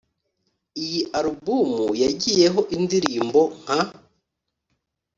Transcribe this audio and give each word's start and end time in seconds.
Iyi 0.83 1.01
album 1.19 1.71
yagiyeho 2.01 2.61
indirimbo 2.75 3.41
nka 3.61 3.79